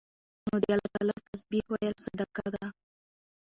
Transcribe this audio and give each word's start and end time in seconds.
نو 0.47 0.55
د 0.63 0.65
الله 0.73 0.87
تعالی 0.93 1.15
تسبيح 1.29 1.65
ويل 1.71 1.95
صدقه 2.05 2.45
ده 2.53 2.65